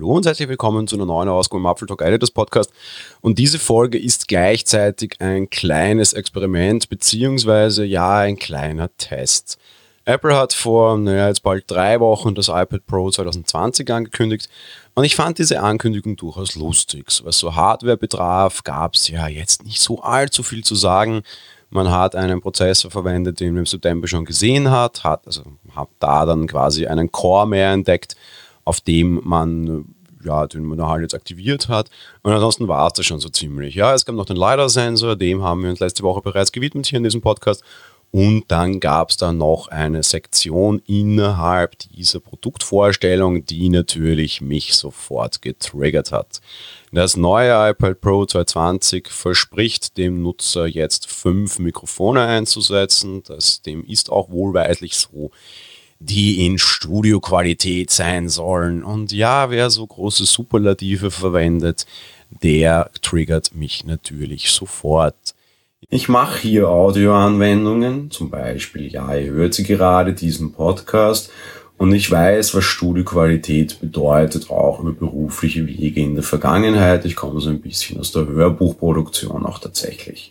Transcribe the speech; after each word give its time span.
Hallo 0.00 0.12
und 0.14 0.24
herzlich 0.24 0.48
willkommen 0.48 0.86
zu 0.86 0.96
einer 0.96 1.04
neuen 1.04 1.28
Ausgabe 1.28 1.60
im 1.60 1.66
Apfel 1.66 1.86
Talk 1.86 2.00
Editors 2.00 2.30
Podcast. 2.30 2.72
Und 3.20 3.38
diese 3.38 3.58
Folge 3.58 3.98
ist 3.98 4.28
gleichzeitig 4.28 5.20
ein 5.20 5.50
kleines 5.50 6.14
Experiment, 6.14 6.88
beziehungsweise 6.88 7.84
ja, 7.84 8.20
ein 8.20 8.38
kleiner 8.38 8.88
Test. 8.96 9.58
Apple 10.06 10.34
hat 10.34 10.54
vor, 10.54 10.96
naja, 10.96 11.28
jetzt 11.28 11.42
bald 11.42 11.70
drei 11.70 12.00
Wochen 12.00 12.34
das 12.34 12.48
iPad 12.48 12.86
Pro 12.86 13.10
2020 13.10 13.90
angekündigt. 13.90 14.48
Und 14.94 15.04
ich 15.04 15.16
fand 15.16 15.36
diese 15.36 15.60
Ankündigung 15.60 16.16
durchaus 16.16 16.54
lustig. 16.54 17.04
Was 17.24 17.36
so 17.36 17.54
Hardware 17.54 17.98
betraf, 17.98 18.64
gab 18.64 18.94
es 18.94 19.06
ja 19.08 19.28
jetzt 19.28 19.66
nicht 19.66 19.82
so 19.82 20.00
allzu 20.00 20.42
viel 20.42 20.64
zu 20.64 20.76
sagen. 20.76 21.24
Man 21.68 21.90
hat 21.90 22.16
einen 22.16 22.40
Prozessor 22.40 22.90
verwendet, 22.90 23.38
den 23.38 23.50
man 23.52 23.60
im 23.60 23.66
September 23.66 24.08
schon 24.08 24.24
gesehen 24.24 24.70
hat, 24.70 25.04
hat 25.04 25.26
also 25.26 25.42
hat 25.76 25.88
da 25.98 26.24
dann 26.24 26.46
quasi 26.46 26.86
einen 26.86 27.12
Core 27.12 27.46
mehr 27.46 27.70
entdeckt, 27.72 28.16
auf 28.70 28.80
dem 28.80 29.20
man 29.24 29.84
ja, 30.22 30.46
den 30.46 30.64
man 30.64 30.80
halt 30.86 31.02
jetzt 31.02 31.14
aktiviert 31.14 31.68
hat. 31.68 31.90
Und 32.22 32.32
ansonsten 32.32 32.68
war 32.68 32.86
es 32.86 32.92
das 32.92 33.06
schon 33.06 33.20
so 33.20 33.30
ziemlich. 33.30 33.74
Ja, 33.74 33.94
es 33.94 34.04
gab 34.04 34.14
noch 34.14 34.26
den 34.26 34.36
LiDAR-Sensor, 34.36 35.16
dem 35.16 35.42
haben 35.42 35.62
wir 35.62 35.70
uns 35.70 35.80
letzte 35.80 36.02
Woche 36.02 36.20
bereits 36.20 36.52
gewidmet 36.52 36.86
hier 36.86 36.98
in 36.98 37.04
diesem 37.04 37.22
Podcast. 37.22 37.64
Und 38.12 38.44
dann 38.48 38.80
gab 38.80 39.10
es 39.10 39.16
da 39.16 39.32
noch 39.32 39.68
eine 39.68 40.02
Sektion 40.02 40.82
innerhalb 40.86 41.78
dieser 41.78 42.20
Produktvorstellung, 42.20 43.46
die 43.46 43.70
natürlich 43.70 44.42
mich 44.42 44.74
sofort 44.74 45.40
getriggert 45.40 46.12
hat. 46.12 46.42
Das 46.92 47.16
neue 47.16 47.70
iPad 47.70 48.00
Pro 48.00 48.26
220 48.26 49.08
verspricht 49.08 49.96
dem 49.96 50.22
Nutzer 50.22 50.66
jetzt 50.66 51.08
fünf 51.08 51.58
Mikrofone 51.60 52.22
einzusetzen. 52.22 53.22
Das, 53.22 53.62
dem 53.62 53.84
ist 53.84 54.10
auch 54.10 54.30
wohlweislich 54.30 54.96
so, 54.96 55.30
die 56.00 56.46
in 56.46 56.58
Studioqualität 56.58 57.90
sein 57.90 58.28
sollen. 58.28 58.82
Und 58.82 59.12
ja, 59.12 59.50
wer 59.50 59.70
so 59.70 59.86
große 59.86 60.24
Superlative 60.24 61.10
verwendet, 61.10 61.86
der 62.42 62.90
triggert 63.02 63.54
mich 63.54 63.84
natürlich 63.84 64.50
sofort. 64.50 65.34
Ich 65.88 66.08
mache 66.08 66.40
hier 66.40 66.68
Audioanwendungen, 66.68 68.10
zum 68.10 68.30
Beispiel, 68.30 68.92
ja, 68.92 69.14
ihr 69.14 69.32
hört 69.32 69.54
sie 69.54 69.64
gerade, 69.64 70.12
diesen 70.12 70.52
Podcast, 70.52 71.30
und 71.78 71.94
ich 71.94 72.10
weiß, 72.10 72.54
was 72.54 72.64
Studioqualität 72.64 73.80
bedeutet, 73.80 74.50
auch 74.50 74.80
über 74.80 74.92
berufliche 74.92 75.66
Wege 75.66 76.02
in 76.02 76.14
der 76.14 76.22
Vergangenheit. 76.22 77.06
Ich 77.06 77.16
komme 77.16 77.40
so 77.40 77.48
ein 77.48 77.62
bisschen 77.62 77.98
aus 77.98 78.12
der 78.12 78.26
Hörbuchproduktion 78.26 79.46
auch 79.46 79.58
tatsächlich. 79.60 80.30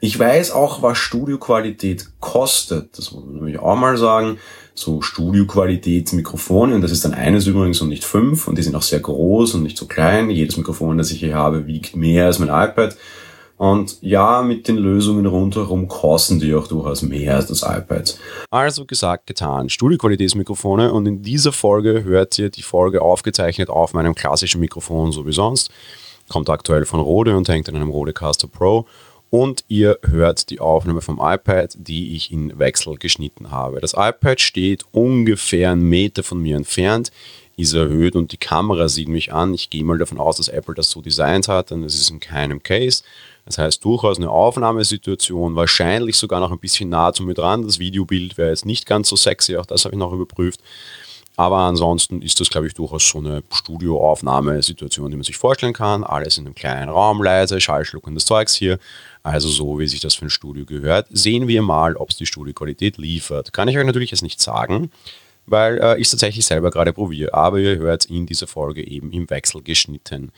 Ich 0.00 0.18
weiß 0.18 0.50
auch, 0.50 0.82
was 0.82 0.98
Studioqualität 0.98 2.06
kostet. 2.20 2.98
Das 2.98 3.12
muss 3.12 3.24
man 3.24 3.36
nämlich 3.36 3.58
auch 3.58 3.76
mal 3.76 3.96
sagen. 3.96 4.36
So 4.80 5.02
Studioqualitätsmikrofone, 5.02 6.74
und 6.74 6.80
das 6.80 6.90
ist 6.90 7.04
dann 7.04 7.12
eines 7.12 7.46
übrigens 7.46 7.82
und 7.82 7.90
nicht 7.90 8.02
fünf, 8.02 8.48
und 8.48 8.56
die 8.56 8.62
sind 8.62 8.74
auch 8.74 8.82
sehr 8.82 9.00
groß 9.00 9.52
und 9.54 9.62
nicht 9.62 9.76
so 9.76 9.84
klein. 9.84 10.30
Jedes 10.30 10.56
Mikrofon, 10.56 10.96
das 10.96 11.10
ich 11.10 11.20
hier 11.20 11.34
habe, 11.34 11.66
wiegt 11.66 11.96
mehr 11.96 12.24
als 12.24 12.38
mein 12.38 12.48
iPad. 12.48 12.96
Und 13.58 13.98
ja, 14.00 14.40
mit 14.40 14.68
den 14.68 14.78
Lösungen 14.78 15.26
rundherum 15.26 15.86
kosten 15.86 16.40
die 16.40 16.54
auch 16.54 16.66
durchaus 16.66 17.02
mehr 17.02 17.36
als 17.36 17.48
das 17.48 17.62
iPad. 17.62 18.18
Also 18.48 18.86
gesagt, 18.86 19.26
getan. 19.26 19.68
Studioqualitätsmikrofone 19.68 20.94
und 20.94 21.04
in 21.04 21.20
dieser 21.20 21.52
Folge 21.52 22.02
hört 22.02 22.38
ihr 22.38 22.48
die 22.48 22.62
Folge 22.62 23.02
aufgezeichnet 23.02 23.68
auf 23.68 23.92
meinem 23.92 24.14
klassischen 24.14 24.62
Mikrofon, 24.62 25.12
so 25.12 25.26
wie 25.26 25.34
sonst. 25.34 25.70
Kommt 26.30 26.48
aktuell 26.48 26.86
von 26.86 27.00
Rode 27.00 27.36
und 27.36 27.50
hängt 27.50 27.68
in 27.68 27.76
einem 27.76 27.90
Rodecaster 27.90 28.48
Pro. 28.48 28.86
Und 29.30 29.64
ihr 29.68 29.98
hört 30.02 30.50
die 30.50 30.58
Aufnahme 30.58 31.00
vom 31.00 31.20
iPad, 31.22 31.76
die 31.78 32.16
ich 32.16 32.32
in 32.32 32.58
Wechsel 32.58 32.96
geschnitten 32.96 33.52
habe. 33.52 33.80
Das 33.80 33.94
iPad 33.96 34.40
steht 34.40 34.84
ungefähr 34.90 35.70
einen 35.70 35.88
Meter 35.88 36.24
von 36.24 36.42
mir 36.42 36.56
entfernt 36.56 37.12
ist 37.60 37.74
erhöht 37.74 38.16
und 38.16 38.32
die 38.32 38.36
Kamera 38.36 38.88
sieht 38.88 39.08
mich 39.08 39.32
an. 39.32 39.54
Ich 39.54 39.70
gehe 39.70 39.84
mal 39.84 39.98
davon 39.98 40.18
aus, 40.18 40.38
dass 40.38 40.48
Apple 40.48 40.74
das 40.74 40.90
so 40.90 41.02
designt 41.02 41.48
hat, 41.48 41.70
denn 41.70 41.84
es 41.84 41.94
ist 41.94 42.10
in 42.10 42.20
keinem 42.20 42.62
Case. 42.62 43.02
Das 43.44 43.58
heißt, 43.58 43.84
durchaus 43.84 44.18
eine 44.18 44.30
Aufnahmesituation, 44.30 45.56
wahrscheinlich 45.56 46.16
sogar 46.16 46.40
noch 46.40 46.52
ein 46.52 46.58
bisschen 46.58 46.88
nah 46.88 47.12
zu 47.12 47.22
mir 47.22 47.34
dran. 47.34 47.62
Das 47.62 47.78
Videobild 47.78 48.38
wäre 48.38 48.50
jetzt 48.50 48.66
nicht 48.66 48.86
ganz 48.86 49.08
so 49.08 49.16
sexy, 49.16 49.56
auch 49.56 49.66
das 49.66 49.84
habe 49.84 49.94
ich 49.94 49.98
noch 49.98 50.12
überprüft. 50.12 50.60
Aber 51.40 51.60
ansonsten 51.60 52.20
ist 52.20 52.38
das, 52.38 52.50
glaube 52.50 52.66
ich, 52.66 52.74
durchaus 52.74 53.08
so 53.08 53.16
eine 53.16 53.42
Studioaufnahmesituation, 53.50 55.10
die 55.10 55.16
man 55.16 55.24
sich 55.24 55.38
vorstellen 55.38 55.72
kann. 55.72 56.04
Alles 56.04 56.36
in 56.36 56.44
einem 56.44 56.54
kleinen 56.54 56.90
Raum, 56.90 57.22
leise, 57.22 57.62
schallschluckendes 57.62 58.26
Zeugs 58.26 58.54
hier. 58.54 58.78
Also 59.22 59.48
so, 59.48 59.78
wie 59.78 59.86
sich 59.88 60.00
das 60.00 60.14
für 60.14 60.26
ein 60.26 60.30
Studio 60.30 60.66
gehört. 60.66 61.06
Sehen 61.08 61.48
wir 61.48 61.62
mal, 61.62 61.96
ob 61.96 62.10
es 62.10 62.18
die 62.18 62.26
Studioqualität 62.26 62.98
liefert. 62.98 63.54
Kann 63.54 63.68
ich 63.68 63.78
euch 63.78 63.86
natürlich 63.86 64.10
jetzt 64.10 64.20
nicht 64.20 64.38
sagen, 64.38 64.90
weil 65.46 65.78
äh, 65.78 65.96
ich 65.96 66.08
es 66.08 66.10
tatsächlich 66.10 66.44
selber 66.44 66.70
gerade 66.70 66.92
probiere. 66.92 67.32
Aber 67.32 67.56
ihr 67.56 67.78
hört 67.78 68.04
in 68.04 68.26
dieser 68.26 68.46
Folge 68.46 68.86
eben 68.86 69.10
im 69.10 69.30
Wechsel 69.30 69.62
geschnitten. 69.62 70.32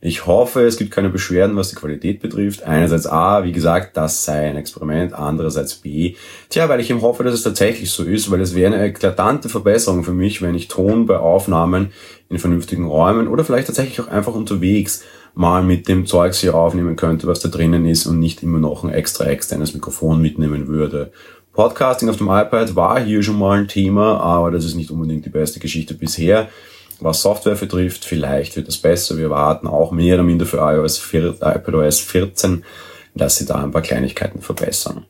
Ich 0.00 0.26
hoffe, 0.26 0.64
es 0.64 0.76
gibt 0.76 0.92
keine 0.92 1.08
Beschwerden, 1.08 1.56
was 1.56 1.70
die 1.70 1.74
Qualität 1.74 2.20
betrifft. 2.20 2.62
Einerseits 2.62 3.08
A, 3.08 3.42
wie 3.42 3.50
gesagt, 3.50 3.96
das 3.96 4.24
sei 4.24 4.48
ein 4.48 4.56
Experiment. 4.56 5.12
Andererseits 5.12 5.74
B, 5.74 6.14
tja, 6.50 6.68
weil 6.68 6.78
ich 6.78 6.88
eben 6.88 7.02
hoffe, 7.02 7.24
dass 7.24 7.34
es 7.34 7.42
tatsächlich 7.42 7.90
so 7.90 8.04
ist, 8.04 8.30
weil 8.30 8.40
es 8.40 8.54
wäre 8.54 8.72
eine 8.72 8.84
eklatante 8.84 9.48
Verbesserung 9.48 10.04
für 10.04 10.12
mich, 10.12 10.40
wenn 10.40 10.54
ich 10.54 10.68
Ton 10.68 11.06
bei 11.06 11.18
Aufnahmen 11.18 11.90
in 12.28 12.38
vernünftigen 12.38 12.86
Räumen 12.86 13.26
oder 13.26 13.44
vielleicht 13.44 13.66
tatsächlich 13.66 14.00
auch 14.00 14.06
einfach 14.06 14.34
unterwegs 14.34 15.02
mal 15.34 15.64
mit 15.64 15.88
dem 15.88 16.06
Zeugs 16.06 16.40
hier 16.40 16.54
aufnehmen 16.54 16.94
könnte, 16.94 17.26
was 17.26 17.40
da 17.40 17.48
drinnen 17.48 17.84
ist 17.84 18.06
und 18.06 18.20
nicht 18.20 18.44
immer 18.44 18.58
noch 18.58 18.84
ein 18.84 18.90
extra 18.90 19.24
externes 19.24 19.74
Mikrofon 19.74 20.22
mitnehmen 20.22 20.68
würde. 20.68 21.10
Podcasting 21.52 22.08
auf 22.08 22.18
dem 22.18 22.28
iPad 22.28 22.76
war 22.76 23.00
hier 23.00 23.20
schon 23.24 23.38
mal 23.38 23.58
ein 23.58 23.66
Thema, 23.66 24.20
aber 24.20 24.52
das 24.52 24.64
ist 24.64 24.76
nicht 24.76 24.92
unbedingt 24.92 25.26
die 25.26 25.30
beste 25.30 25.58
Geschichte 25.58 25.94
bisher. 25.94 26.48
Was 27.00 27.22
Software 27.22 27.54
betrifft, 27.54 28.04
vielleicht 28.04 28.56
wird 28.56 28.68
es 28.68 28.78
besser. 28.78 29.16
Wir 29.16 29.30
warten 29.30 29.68
auch 29.68 29.92
mehr 29.92 30.14
oder 30.14 30.24
minder 30.24 30.46
für 30.46 30.58
iOS 30.58 30.98
4, 30.98 31.36
iPadOS 31.40 32.00
14, 32.00 32.64
dass 33.14 33.36
sie 33.36 33.46
da 33.46 33.62
ein 33.62 33.70
paar 33.70 33.82
Kleinigkeiten 33.82 34.42
verbessern. 34.42 35.06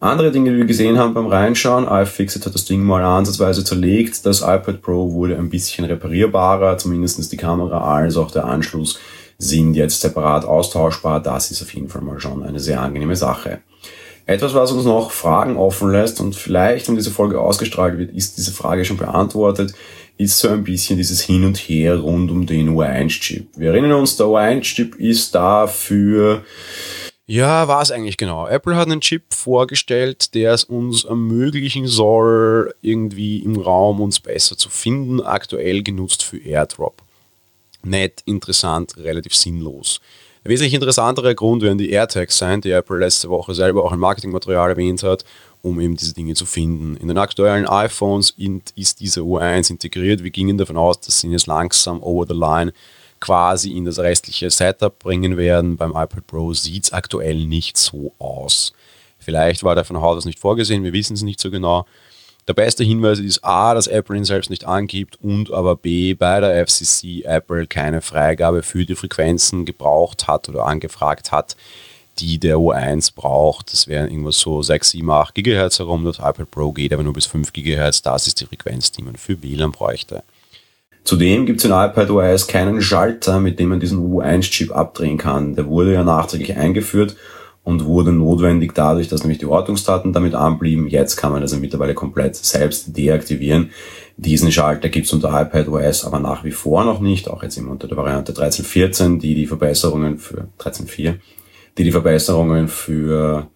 Andere 0.00 0.30
Dinge, 0.30 0.52
die 0.52 0.58
wir 0.58 0.64
gesehen 0.64 0.98
haben 0.98 1.14
beim 1.14 1.26
Reinschauen, 1.26 1.86
iFixit 1.88 2.46
hat 2.46 2.54
das 2.54 2.64
Ding 2.64 2.82
mal 2.82 3.02
ansatzweise 3.02 3.64
zerlegt. 3.64 4.24
Das 4.26 4.42
iPad 4.42 4.80
Pro 4.80 5.12
wurde 5.12 5.36
ein 5.36 5.50
bisschen 5.50 5.84
reparierbarer, 5.84 6.78
zumindestens 6.78 7.28
die 7.28 7.36
Kamera 7.36 7.96
als 7.96 8.16
auch 8.16 8.30
der 8.30 8.44
Anschluss 8.44 8.98
sind 9.38 9.74
jetzt 9.74 10.00
separat 10.00 10.44
austauschbar. 10.44 11.20
Das 11.20 11.50
ist 11.50 11.62
auf 11.62 11.72
jeden 11.74 11.88
Fall 11.88 12.02
mal 12.02 12.20
schon 12.20 12.42
eine 12.42 12.60
sehr 12.60 12.80
angenehme 12.80 13.16
Sache. 13.16 13.60
Etwas, 14.26 14.54
was 14.54 14.72
uns 14.72 14.84
noch 14.84 15.10
Fragen 15.10 15.56
offen 15.56 15.90
lässt 15.90 16.20
und 16.20 16.36
vielleicht, 16.36 16.86
wenn 16.88 16.96
diese 16.96 17.10
Folge 17.10 17.40
ausgestrahlt 17.40 17.98
wird, 17.98 18.12
ist 18.12 18.36
diese 18.36 18.52
Frage 18.52 18.84
schon 18.84 18.98
beantwortet 18.98 19.74
ist 20.18 20.38
so 20.38 20.48
ein 20.48 20.64
bisschen 20.64 20.98
dieses 20.98 21.22
Hin 21.22 21.44
und 21.44 21.56
Her 21.56 21.96
rund 21.96 22.30
um 22.30 22.44
den 22.44 22.76
U1-Chip. 22.76 23.48
Wir 23.56 23.70
erinnern 23.70 23.92
uns, 23.92 24.16
der 24.16 24.26
U1-Chip 24.26 24.96
ist 24.96 25.34
dafür 25.34 26.44
ja, 27.30 27.68
war 27.68 27.82
es 27.82 27.90
eigentlich 27.90 28.16
genau. 28.16 28.48
Apple 28.48 28.74
hat 28.74 28.86
einen 28.86 29.02
Chip 29.02 29.34
vorgestellt, 29.34 30.34
der 30.34 30.54
es 30.54 30.64
uns 30.64 31.04
ermöglichen 31.04 31.86
soll, 31.86 32.74
irgendwie 32.80 33.40
im 33.40 33.56
Raum 33.56 34.00
uns 34.00 34.18
besser 34.18 34.56
zu 34.56 34.70
finden, 34.70 35.20
aktuell 35.20 35.82
genutzt 35.82 36.22
für 36.22 36.38
AirDrop. 36.38 37.02
Nett, 37.82 38.22
interessant, 38.24 38.96
relativ 38.96 39.34
sinnlos. 39.34 40.00
Der 40.42 40.52
wesentlich 40.52 40.72
interessantere 40.72 41.34
Grund 41.34 41.60
werden 41.60 41.76
die 41.76 41.90
AirTags 41.90 42.38
sein, 42.38 42.62
die 42.62 42.70
Apple 42.70 42.96
letzte 42.96 43.28
Woche 43.28 43.54
selber 43.54 43.84
auch 43.84 43.92
im 43.92 44.00
Marketingmaterial 44.00 44.70
erwähnt 44.70 45.02
hat 45.02 45.26
um 45.68 45.80
eben 45.80 45.96
diese 45.96 46.14
Dinge 46.14 46.34
zu 46.34 46.46
finden. 46.46 46.96
In 46.96 47.08
den 47.08 47.18
aktuellen 47.18 47.66
iPhones 47.66 48.34
ist 48.74 49.00
diese 49.00 49.20
U1 49.20 49.70
integriert. 49.70 50.22
Wir 50.22 50.30
gingen 50.30 50.58
davon 50.58 50.76
aus, 50.76 51.00
dass 51.00 51.20
sie 51.20 51.28
jetzt 51.28 51.46
langsam 51.46 52.02
over 52.02 52.26
the 52.26 52.34
line 52.34 52.72
quasi 53.20 53.72
in 53.76 53.84
das 53.84 53.98
restliche 53.98 54.50
Setup 54.50 54.98
bringen 54.98 55.36
werden. 55.36 55.76
Beim 55.76 55.90
iPad 55.90 56.26
Pro 56.26 56.52
sieht 56.52 56.84
es 56.84 56.92
aktuell 56.92 57.46
nicht 57.46 57.76
so 57.76 58.12
aus. 58.18 58.72
Vielleicht 59.18 59.64
war 59.64 59.74
der 59.74 59.84
von 59.84 60.00
Haus 60.00 60.18
aus 60.18 60.24
nicht 60.24 60.38
vorgesehen, 60.38 60.84
wir 60.84 60.92
wissen 60.92 61.14
es 61.14 61.22
nicht 61.22 61.40
so 61.40 61.50
genau. 61.50 61.84
Der 62.46 62.54
beste 62.54 62.82
Hinweis 62.82 63.18
ist 63.18 63.44
A, 63.44 63.74
dass 63.74 63.88
Apple 63.88 64.16
ihn 64.16 64.24
selbst 64.24 64.48
nicht 64.48 64.64
angibt 64.64 65.18
und 65.22 65.52
aber 65.52 65.76
B, 65.76 66.14
bei 66.14 66.40
der 66.40 66.66
FCC 66.66 67.24
Apple 67.24 67.66
keine 67.66 68.00
Freigabe 68.00 68.62
für 68.62 68.86
die 68.86 68.94
Frequenzen 68.94 69.66
gebraucht 69.66 70.28
hat 70.28 70.48
oder 70.48 70.64
angefragt 70.64 71.30
hat, 71.30 71.56
die 72.18 72.38
der 72.38 72.56
U1 72.56 73.14
braucht. 73.14 73.72
Das 73.72 73.88
wären 73.88 74.10
irgendwas 74.10 74.38
so 74.38 74.62
6, 74.62 74.90
7, 74.90 75.10
8 75.10 75.34
GHz 75.34 75.78
herum. 75.78 76.04
Das 76.04 76.18
iPad 76.18 76.50
Pro 76.50 76.72
geht 76.72 76.92
aber 76.92 77.02
nur 77.02 77.12
bis 77.12 77.26
5 77.26 77.52
GHz. 77.52 78.02
Das 78.02 78.26
ist 78.26 78.40
die 78.40 78.46
Frequenz, 78.46 78.92
die 78.92 79.02
man 79.02 79.16
für 79.16 79.42
WLAN 79.42 79.72
bräuchte. 79.72 80.22
Zudem 81.04 81.46
gibt 81.46 81.60
es 81.60 81.64
in 81.64 81.70
iPad 81.70 82.10
OS 82.10 82.46
keinen 82.46 82.82
Schalter, 82.82 83.40
mit 83.40 83.58
dem 83.58 83.70
man 83.70 83.80
diesen 83.80 83.98
U1-Chip 83.98 84.76
abdrehen 84.76 85.16
kann. 85.16 85.54
Der 85.54 85.66
wurde 85.66 85.94
ja 85.94 86.04
nachträglich 86.04 86.56
eingeführt 86.56 87.16
und 87.64 87.84
wurde 87.84 88.12
notwendig 88.12 88.74
dadurch, 88.74 89.08
dass 89.08 89.22
nämlich 89.22 89.38
die 89.38 89.46
Ortungsdaten 89.46 90.12
damit 90.12 90.34
anblieben. 90.34 90.88
Jetzt 90.88 91.16
kann 91.16 91.32
man 91.32 91.42
also 91.42 91.56
mittlerweile 91.56 91.94
komplett 91.94 92.36
selbst 92.36 92.96
deaktivieren. 92.96 93.70
Diesen 94.16 94.50
Schalter 94.50 94.88
gibt 94.88 95.06
es 95.06 95.12
unter 95.12 95.28
iPad 95.28 95.68
OS 95.68 96.04
aber 96.04 96.18
nach 96.18 96.44
wie 96.44 96.50
vor 96.50 96.84
noch 96.84 97.00
nicht, 97.00 97.28
auch 97.28 97.42
jetzt 97.42 97.56
immer 97.56 97.70
unter 97.70 97.86
der 97.86 97.96
Variante 97.96 98.32
13.14, 98.32 99.20
die 99.20 99.34
die 99.34 99.46
Verbesserungen 99.46 100.18
für 100.18 100.48
13.4 100.58 101.14
die 101.78 101.84
die 101.84 101.92
Verbesserungen 101.92 102.68
für 102.68 103.48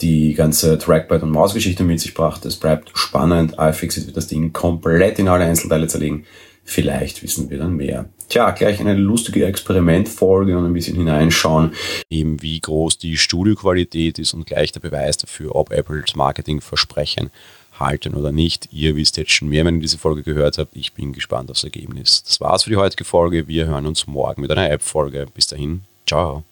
die 0.00 0.34
ganze 0.34 0.78
Trackpad- 0.78 1.22
und 1.22 1.30
Mausgeschichte 1.30 1.84
mit 1.84 2.00
sich 2.00 2.14
brachte. 2.14 2.48
Es 2.48 2.56
bleibt 2.56 2.90
spannend. 2.94 3.54
iFixit 3.58 4.06
wird 4.06 4.16
das 4.16 4.28
Ding 4.28 4.52
komplett 4.52 5.18
in 5.18 5.28
alle 5.28 5.44
Einzelteile 5.44 5.88
zerlegen. 5.88 6.24
Vielleicht 6.64 7.22
wissen 7.22 7.48
wir 7.48 7.58
dann 7.58 7.76
mehr. 7.76 8.04
Tja, 8.28 8.50
gleich 8.50 8.78
eine 8.78 8.94
lustige 8.94 9.46
Experimentfolge 9.46 10.56
und 10.56 10.66
ein 10.66 10.74
bisschen 10.74 10.96
hineinschauen, 10.96 11.72
eben 12.10 12.42
wie 12.42 12.60
groß 12.60 12.98
die 12.98 13.16
Studioqualität 13.16 14.18
ist 14.18 14.34
und 14.34 14.44
gleich 14.44 14.70
der 14.70 14.80
Beweis 14.80 15.16
dafür, 15.16 15.56
ob 15.56 15.72
Apples 15.72 16.14
Marketingversprechen 16.14 17.30
halten 17.80 18.14
oder 18.14 18.32
nicht. 18.32 18.68
Ihr 18.70 18.96
wisst 18.96 19.16
jetzt 19.16 19.30
schon 19.30 19.48
mehr, 19.48 19.64
wenn 19.64 19.76
ihr 19.76 19.80
diese 19.80 19.98
Folge 19.98 20.22
gehört 20.22 20.58
habt. 20.58 20.76
Ich 20.76 20.92
bin 20.92 21.14
gespannt 21.14 21.50
aufs 21.50 21.64
Ergebnis. 21.64 22.22
Das 22.22 22.38
war's 22.40 22.64
für 22.64 22.70
die 22.70 22.76
heutige 22.76 23.04
Folge. 23.04 23.48
Wir 23.48 23.66
hören 23.66 23.86
uns 23.86 24.06
morgen 24.06 24.42
mit 24.42 24.50
einer 24.50 24.70
App-Folge. 24.70 25.26
Bis 25.34 25.46
dahin, 25.46 25.82
ciao. 26.06 26.44